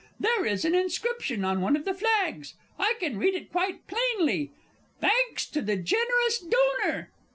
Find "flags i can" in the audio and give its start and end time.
1.93-3.19